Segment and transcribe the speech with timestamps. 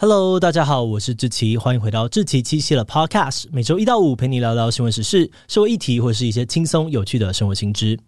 [0.00, 7.98] Hello，大家好，我是志奇，欢迎回到志奇七夕的 Podcast，每周一到五陪你聊聊新闻时事、社会议题或是一些轻松有趣的生活新知。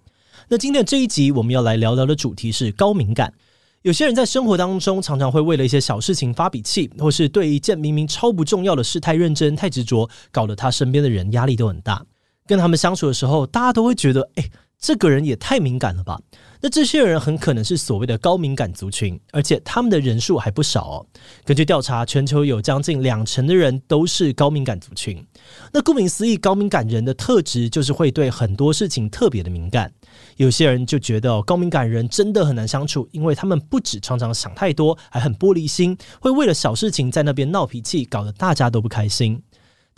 [0.46, 3.34] 那今天这一集我们要来聊聊的主题是高敏感。
[3.82, 12.06] 有些人在生活当中常常会为了一些小事情发脾气，或是对一件明明超不重要的事太认真、太执着，搞得他身边的人压力都很大。
[12.46, 14.48] 跟他们相处的时候，大家都会觉得，哎，
[14.78, 16.20] 这个人也太敏感了吧。
[16.62, 21.06] 那这些人很可能是所谓的高敏感族群，而且他们的人数还不少。
[21.44, 25.24] 根据调查，全球有将近两成的人都是高敏感族群。
[25.72, 29.90] 那顾名思义，高敏感人的特质就是会对很多事情特别的敏感。
[30.36, 39.42] 有些人就觉得，高敏感人真的很难相处，因为他们不止常常想太多，还很玻璃心，会为了小事情在那边闹脾气，搞得大家都不开心。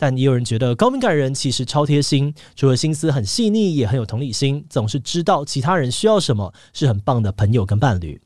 [0.03, 8.19] 但也有人觉得高敏感人其实超贴心，除了心思很细腻，也很有同理心，总是知道其他人需要什么，是很棒的朋友跟伴侣。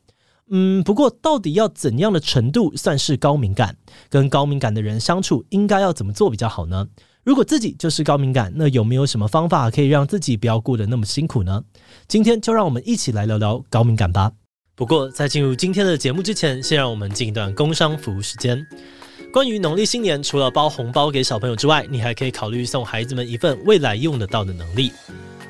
[0.50, 3.78] 嗯，不过到底要怎样的程度算是高敏感？
[4.10, 6.88] 跟高敏感的人相处应该要怎么做比较好呢？
[7.24, 11.64] 如果自己就是高敏感，那有没有什么方法可以让自己不要过得那么辛苦呢？
[12.08, 14.32] 今天就让我们一起来聊聊高敏感吧。
[14.74, 18.66] 不过在进入今天的节目之前，先让我们进一段工商服务时间。
[19.32, 24.92] 关于农历新年，除了包红包给小朋友之外，你还可以考虑送孩子们一份未来用得到的能力。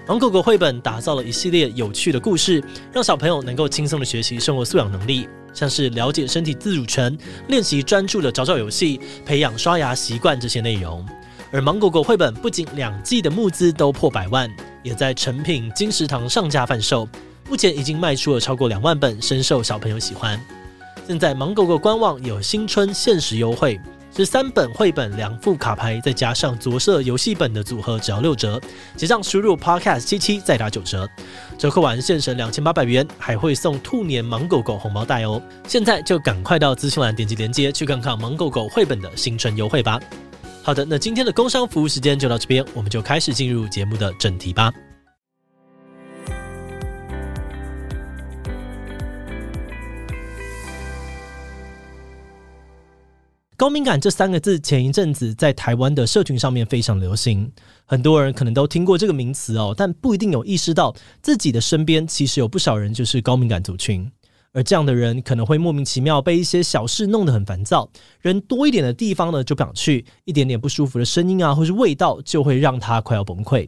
[0.08, 2.62] 芒狗狗绘本打造了一系列有趣的故事，
[2.92, 7.16] 让小朋友能够轻松地学习生活素养能力，像是了解身体自主权、
[7.50, 11.06] 练习专注的找找游戏、培养刷牙习惯这些内容。
[11.52, 14.50] 而芒果果绘本不仅两季的募资都破百万，
[14.82, 17.08] 也在成品、金石堂上架贩售，
[17.48, 20.42] 目前已经卖出了超过两万本，深受小朋友喜欢。
[21.08, 23.80] 现在芒狗狗官网有新春限时优惠，
[24.14, 28.60] 是三本绘本两副卡牌，再加上着色游戏本的组合，只要六折。
[28.98, 31.08] 结账输入 podcast 七七再打九折，
[31.58, 35.42] 折扣完现省两千八百元，还会送兔年芒狗狗红包袋哦。
[35.66, 39.98] 现在就赶快到资讯栏点击链接去看看芒狗狗绘本的新春优惠吧。
[40.62, 44.74] 好的，那今天的工商服务时间就到这边，我们就开始进入节目的正题吧。
[53.58, 57.52] 高敏感这三个字，前一阵子在台湾的社群上面非常流行，
[57.86, 64.12] 很多人可能都听过这个名词哦，但不一定有意识到自己的身边其实有不少人就是高敏感族群，
[64.54, 67.90] 而这样的人可能会莫名其妙被一些小事弄得很烦躁，
[68.22, 73.68] 人多一点的地方呢就不想去，一点点不舒服的声音啊或是味道就会让他快要崩溃。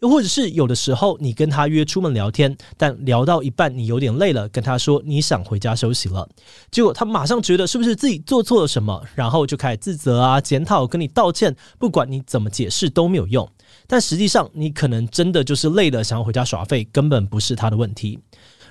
[0.00, 6.28] 又或者是有的时候，你跟他约出门聊天，但聊到一半你有点累了，跟他说你想回家休息了，
[6.70, 13.48] 结果他马上觉得是不是自己做错了什么，然后就开始自责啊、检讨、跟你道歉，不管你怎么解释都没有用。
[13.86, 18.18] 但实际上你可能真的就是累了，想要回家耍废，根本不是他的问题。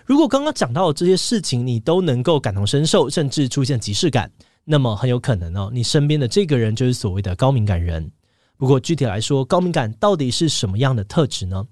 [0.05, 4.31] 如果刚刚讲到的这些事情你都能够感同身受，甚至出现即视感，
[4.63, 8.09] 那么很有可能哦，你身边的这个人就是所谓的高敏感人。
[8.57, 11.65] 不过具体来说，高敏感到底是什么样的特质呢？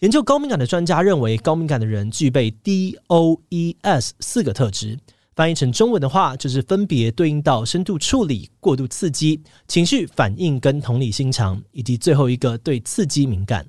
[0.00, 4.98] 研究高敏感的专家认为，高敏感的人具备 DOES 四个特质，
[5.34, 13.66] 翻译成中文的话，就是分别对应到深度处理、过度刺激、情绪反应跟同理心强，以及最后一个对刺激敏感。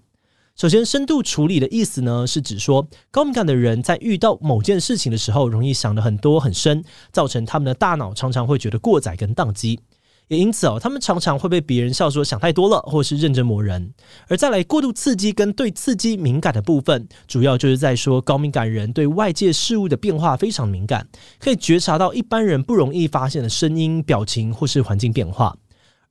[0.55, 6.83] 首先，深度处理的意思呢，是指说高敏感的人在遇到某件事情的时候，容易想得很多很深，
[7.13, 9.79] 造成他们的大脑常常会觉得过载跟宕机。
[10.29, 13.93] 也因此哦，他们常常会被别人笑说想太多了，或是认真磨人。
[14.27, 21.07] 而再来过度刺激跟对刺激敏感的部分，主要就是在说高敏感人对外界事物的变化非常敏感，
[21.39, 25.57] 可以觉察到一般人不容易发现的声音、表情或是环境变化。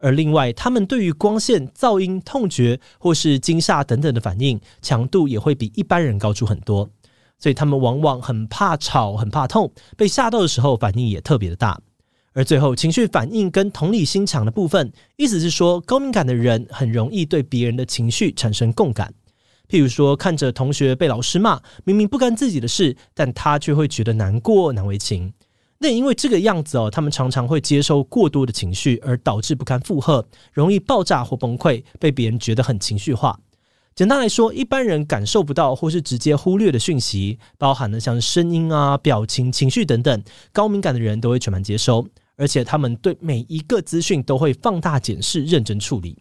[0.01, 6.91] 而另外，他们对于光线、噪音、痛觉或是惊吓等等的反应强度也会比一般人高出很多，
[7.39, 11.81] 所以他们往往很怕吵、很怕痛，被吓到的时候反应也特别的大。
[12.39, 19.13] 而最后，情绪反应跟同理心强的部分，意思是说，高敏感的人很容易对别人的情绪产生共感。
[19.69, 25.33] 譬如说，看着同学被老师骂，明明不干自己的事，但他却会觉得难过、难为情。
[25.81, 33.41] 那也因为这个样子哦，他们常常会接受过多的情绪，而导致不堪负荷，容易爆炸或崩溃，被别人觉得很情绪化。
[33.97, 40.23] 简单来说，一般人感受不到或是直接忽略的讯息，包含了像声音啊、表情、情绪等等，
[40.53, 42.07] 高敏感的人都会全盘接收。
[42.39, 46.17] 而且他们对每一个资讯都会放大检视、认真处理。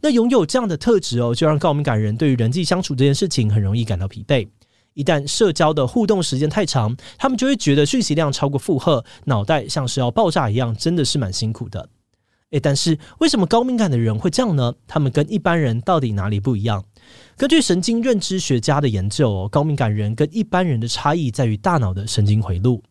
[0.00, 4.48] 那拥有这样的特质哦，就让高敏感人对于人际相处这件事情很容易感到疲惫。
[4.94, 11.90] 一旦社交的互动时间太长，他们就会觉得讯息量超过负荷，脑袋像是要爆炸一样，真的是蛮辛苦的。
[12.50, 14.72] 诶，但是为什么高敏感的人会这样呢？
[14.86, 16.84] 他们跟一般人到底哪里不一样？
[17.36, 22.82] 根据神经认知学家的研究哦，高敏感人跟一般人的差异在于大脑的神经回路。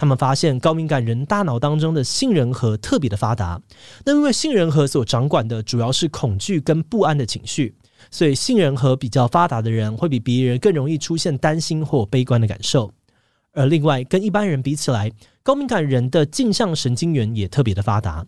[0.00, 3.60] 他们发现高敏感人大脑当中的杏仁核特别的发达。
[4.06, 7.74] 那因为杏仁核所掌管的主要是恐惧跟不安的情绪，
[8.10, 12.90] 所以杏仁核比较发达的人会比别人更容易出现担心或悲观的感受。
[13.52, 15.12] 而另外，跟一般人比起来，
[15.42, 18.24] 高敏感人的镜像神经元也特别的发达。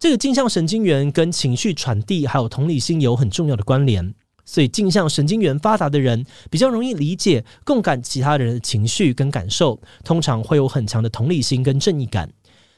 [0.00, 4.12] 这个镜像神经元跟情绪传递还有同理心有很重要的关联。
[4.44, 12.30] 所以，镜像神经元发达的人比较容易理解、共感其他人的情绪跟感受，通常会有很强的同理心跟正义感。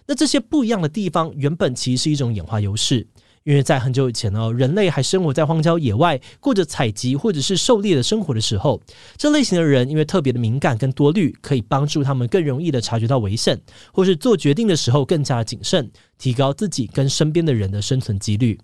[0.07, 3.07] 那这些不一样的地方，原本其实是一种演化优势，
[3.45, 8.83] 因为在很久以前哦，人类还生活在荒郊野外，过着采集或者是狩猎的生活的时候，
[9.17, 13.59] 这类型的人因为特别的敏感跟多虑，可以帮助他们更容易的察觉到危险，
[13.93, 18.59] 或是做决定的时候更加谨慎，提高自己跟身边的人的生存几率。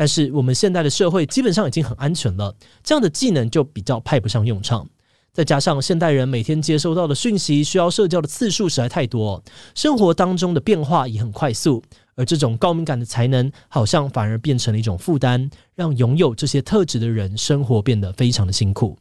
[0.00, 4.88] 但是我们现代的社会基本上已经很安全了，这样的技能就比较派不上用场。
[5.30, 9.44] 再加上现代人每天接收到的讯息，需要社交的次数实在太多，
[9.74, 11.82] 生活当中的变化也很快速，
[12.14, 18.96] 而这种高敏感的才能，好像反而变成了一种负担，让拥有这些特质的人生活变得非常的辛苦。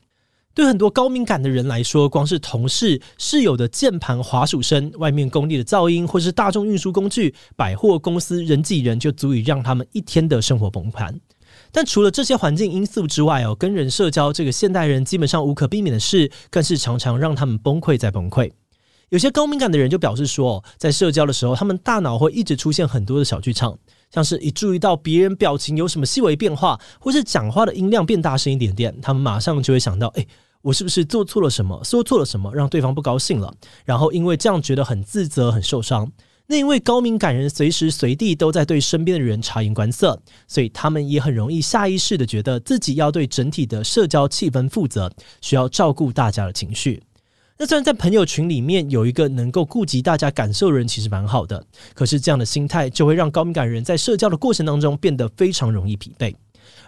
[0.60, 11.18] 对很多高敏感的人来说，光是同事、室友的键盘、滑鼠声、外面工地的噪音，或是大众运输工具、百货公司人挤人，就足以让他们一天的生活崩盘。
[11.72, 18.52] 但除了这些环境因素之外哦，跟人社交这个现代人基本上无可避免的事，更是常常让他们崩溃再崩溃。
[19.08, 23.80] 有些高敏感的人就表示说，在社交的时候，他们大脑会一直出现很多的小剧场。
[24.12, 30.26] 像是一注意到别人表情有什么细微变化，或是讲话的音量变大声一点点，他们马上就会想到：哎，
[30.62, 33.54] 我是不是做错了什么，说错了什么，让对方不高兴了？
[33.86, 36.12] 然后因为这样觉得很自责、很受伤。
[36.52, 45.12] 那因为高敏感人随时随地都在对身边的人察言观色，所以他们也很容易下意识地觉得自己要对整体的社交气氛负责，
[45.42, 47.04] 需要照顾大家的情绪。
[47.60, 51.64] 那虽然在朋友群里面有一个能够顾及大家感受的人，其实蛮好的。
[51.94, 56.34] 可是这样的心态就会让高敏感人在社交的过程当中变得非常容易疲惫，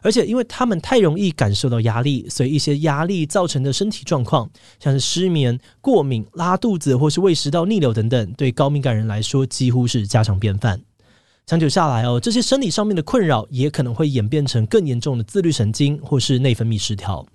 [0.01, 4.50] 而且因为他们太容易感受到压力，所以一些压力造成的身体状况，
[4.80, 10.81] 像是失眠、过敏、拉肚子或是胃食道逆流等等，对高敏感人来说几乎是家常便饭。
[11.45, 17.25] 长久下来哦，这些生理上面的困扰也可能会演变成更严重的自律神经或是内分泌失调。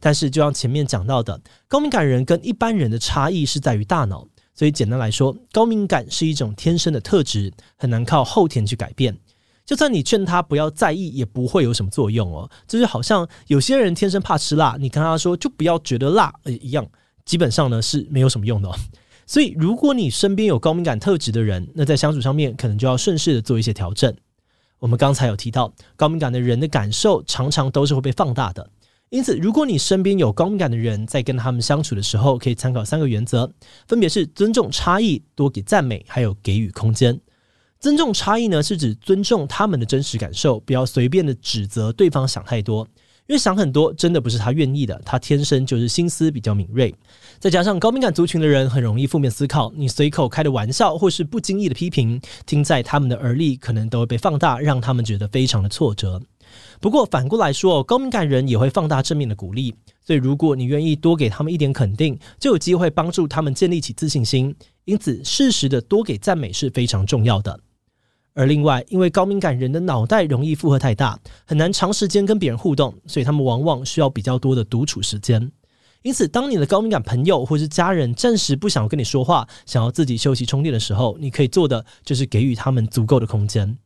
[0.00, 9.16] 但是，就像前面讲到的，高敏感人跟一般人的差异是在于大脑，所以简单来说，高敏感是一种天生的特质，很难靠后天去改变。
[9.64, 12.50] 就算你劝他不要在意，也不会有什么作用哦。
[12.66, 16.86] 就是好像有些人天生怕吃辣，你跟他说就不要觉得辣，呃，一样，
[17.24, 18.74] 基本上呢是没有什么用的哦。
[19.26, 24.14] 所以，如果你身边有高敏感特质的人，那在相处上面可能就要顺势的做一些调整。
[24.80, 28.68] 我们刚才有提到，高敏感的人的感受常常都是会被放大的。
[29.08, 33.50] 因此，如果你身边有高敏感的人，在跟他们相处的时候，可以参考三个原则，
[33.86, 37.18] 分别是尊重差异、多给赞美，还有给予空间。
[37.84, 42.82] 尊重差异呢，是指尊重他们的真实感受，不要随便的指责对方想太多，
[43.26, 46.94] 因为想很多真的不是他愿意的，他天生就是心思比较敏锐。
[47.38, 56.22] 再加上高敏感族群的人很容易负面思考，你随口开的玩笑或是不经意的批评，听在他们的耳里，可能都会被放大，让他们觉得非常的挫折。
[56.80, 64.56] 不过反过来说，高敏感人也会放大正面的鼓励，所以如果你愿意多给他们一点肯定，就有机会帮助他们建立起自信心。
[64.86, 67.60] 因此，适时的多给赞美是非常重要的。
[68.34, 75.50] 而另外，因为高敏感人的脑袋容易负荷太大，很难长时间跟别人互动，所以他们往往需要比较多的独处时间。
[76.02, 83.78] 因此，当你的高敏感朋友或是家人暂时不想跟你说话，想要自己休息充电的时候，你可以做的就是给予他们足够的空间。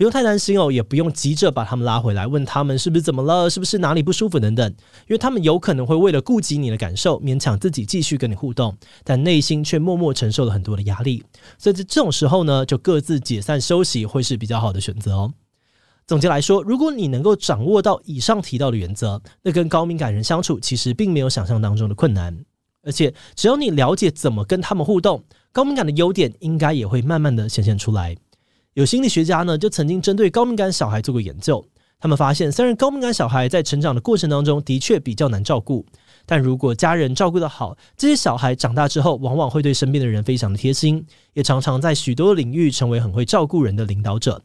[0.00, 11.22] 不用太担心哦，也不用急着把他们拉回来，问他们是不是怎么了，是不是哪里不舒服等等，因为他们有可能会为了顾及你的感受，勉强自己继续跟你互动，但内心却默默承受了很多的压力。
[11.58, 15.34] 所以在这种时候呢，就各自解散休息会是比较好的选择哦。
[16.06, 22.42] 总结来说，如果你能够掌握到以上提到的原则，那跟高敏感人相处其实并没有想象当中的困难，
[22.84, 28.16] 而且只要你了解怎么跟他们互动，高敏感的优点应该也会慢慢的显现出来。
[28.80, 31.62] 有心理学家呢，就曾经针对高敏感小孩做过研究。
[32.00, 35.84] 他们发现，虽然高敏感小孩在成长的过程当中的确比较难照顾，
[36.24, 44.42] 但如果家人照顾得好，这些小孩长大之后，往往会对身边的人非常的贴心，也常常在许多领域成为很会照顾人的领导者。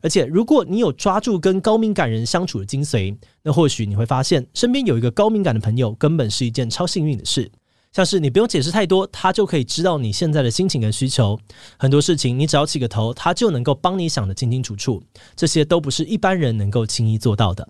[0.00, 7.50] 而且，如果你有抓住跟高敏感人相处的精髓，那或许你会发现，身边有一个高敏感的朋友，根本是一件超幸运的事。
[7.92, 11.38] 像是你不用解释太多，他就可以知道你现在的心情跟需求。
[11.76, 15.02] 很多事情你只要起个头，他就能够帮你想得清清楚楚。
[15.36, 17.68] 这些都不是一般人能够轻易做到的。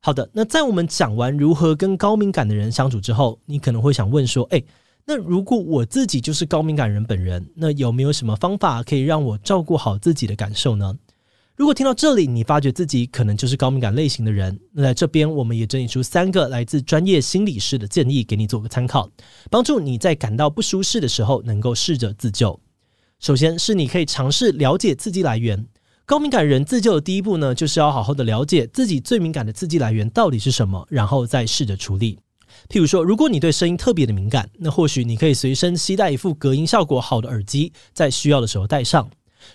[0.00, 4.64] 好的，那在我们讲完如何跟高敏感的人相处之后，你可能会想问说：诶，
[5.06, 10.94] 那如果我自己就是高敏感人本人，那有没有什么方法可以让我照顾好自己的感受呢？
[11.58, 19.10] 如果听到这里，你发觉自己可能就是高敏感类型的人，那在这边我们也整理出三个来自专业心理师的建议，给你做个参考，
[19.50, 22.60] 帮助你在感到不舒适的时候能够试着自救。
[23.18, 25.66] 首先是你可以尝试了解刺激来源。
[26.06, 32.20] 高敏感人自救的第一步呢，就是要好好的了解自己最敏感的刺激来源到底是什么，然后再试着处理。
[32.68, 39.10] 譬如说，如果你对声音特别的敏感，那或许你可以随身携带一副隔音效果好的耳机，在需要的时候戴上。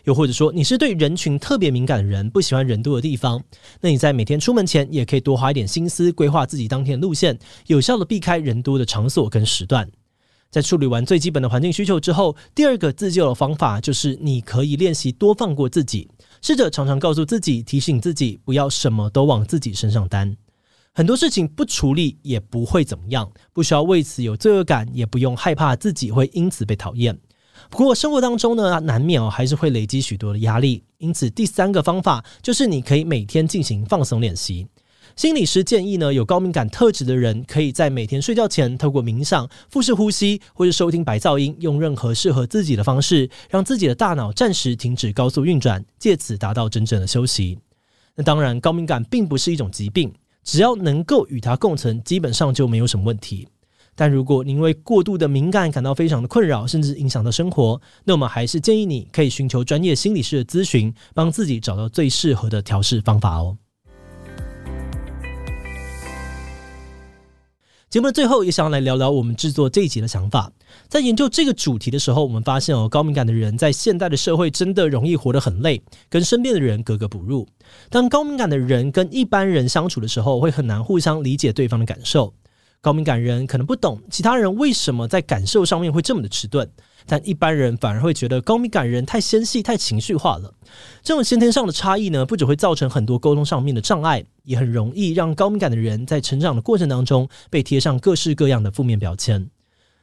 [0.05, 3.43] 又或者说，你是对人群特别敏感的人，不喜欢人多的地方，
[3.81, 9.89] 那你在每天出门前也可以多花一点心思规划自己当天的路线，有效的避开人多的场所跟时段。
[10.49, 16.07] 在处理完最基本的环境需求之后，第二个自救的方法就是你可以练习多放过自己，
[16.43, 20.37] 试着常常告诉自己、提醒自己，不要什么都往自己身上担。
[20.93, 27.17] 很多事情不处理也不会怎么样，不需要为此有罪恶感，也不用害怕自己会因此被讨厌。
[27.69, 34.67] 不过生活当中呢，难免哦还是会累积许多的压力，因此第三个方法就是你可以每天进行放松练习。
[35.15, 47.59] 心理师建议呢，有高敏感特质的人可以在每天睡觉前透过冥想、腹式呼吸或是收听白噪音，用任何适合自己的方式，让自己的大脑暂时停止高速运转，借此达到真正的休息。
[48.15, 50.11] 那当然，高敏感并不是一种疾病。
[50.43, 53.47] 只要能够与它共存，基本上就没有什么问题。
[53.95, 63.57] 但如果你因为过度的敏感感到非常的困扰，甚至影响到生活，那我们还是建议你可以寻求专业心理师的咨询，帮自己找到最适合的调试方法哦。
[67.89, 70.51] 节目的最后，也想要来聊聊我们制作这一集的想法。
[70.89, 77.47] 在研究这个主题的时候，我们发现哦，高敏感的人在现代的社会真的容易活得很累，跟身边的人格格不入。
[77.91, 82.33] 当高敏感的人跟一般人相处的时候，会很难互相理解对方的感受。
[82.83, 86.69] 高敏感人可能不懂其他人为什么在感受上面会这么的迟钝，
[87.05, 90.53] 但一般人反而会觉得高敏感人太纤细、太情绪化了。
[91.01, 99.49] 这种先天上的差异呢，不只会造成很多沟通上面的障碍，也很容易让高敏感的人在成长的过程当中被贴上各式各样的负面标签。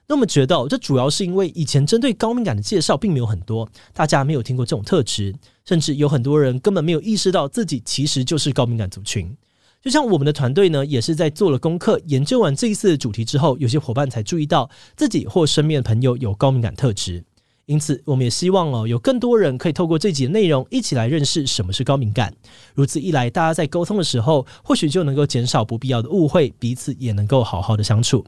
[0.08, 5.34] 那么觉得这主要是因为以前针对高敏感的介绍并没有很多，大家没有听过这种特质，
[5.66, 9.36] 甚至有很多人根本没有意识到自己其实就是高敏感族群。
[9.82, 17.24] 就像我们的团队呢，也是在做了功课、研究完这一次的主题之后，有些伙伴才注意到自己或身边的朋友有高敏感特质。
[17.64, 22.34] 因此，我们也希望哦，有更多人可以透过这集的内容，一起来认识什么是高敏感。
[22.74, 28.24] 如此一来，大家在沟通的时候，或许就能够减少不必要的误会，彼此也能够好好的相处。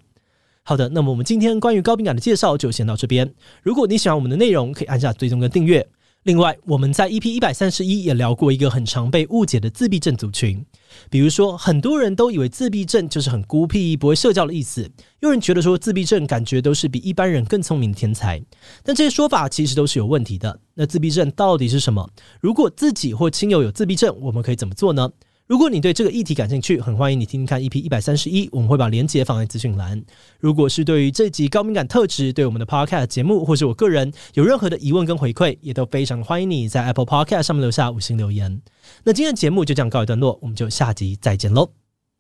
[0.63, 3.35] 好的，那么我们今天关于高敏感的介绍就先到这边。
[3.63, 5.87] 如果你喜欢我们的内容，可以按下追踪跟订阅。
[6.25, 10.65] 另外，我们在 EP 一百三十一也聊过一个很常被误解的自闭症族群，
[11.11, 14.85] 比如说，很多人都以为自闭症就是很孤僻、不会社交的意思；
[15.19, 18.41] 有人觉得说自闭症感觉都是比一般人更聪明的天才。
[18.85, 20.61] 但这些说法其实都是有问题的。
[20.75, 22.09] 那自闭症到底是什么？
[22.41, 25.11] 如果自己或亲友有自闭症，我们可以怎么做呢？
[25.53, 30.03] 如果你对这个议题感兴趣，很欢迎你听听看 EP 一百三十一，我们会把连结放在资讯栏。
[30.41, 38.63] 如果是对于这集高敏感特质，对我们的 Podcast 节目，或是我个人有任何的疑问跟回馈，也都非常欢迎你在 Apple Podcast 上面留下五星留言。
[39.05, 41.69] 那今天的节目就这样告一段落，我们就下集再见喽，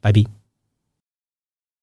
[0.03, 0.42] 拜拜。